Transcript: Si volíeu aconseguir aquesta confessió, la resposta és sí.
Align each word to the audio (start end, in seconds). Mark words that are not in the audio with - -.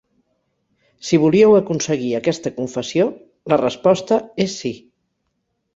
Si 1.09 1.19
volíeu 1.25 1.53
aconseguir 1.57 2.09
aquesta 2.21 2.55
confessió, 2.57 3.09
la 3.55 3.61
resposta 3.65 4.23
és 4.47 4.59
sí. 4.63 4.75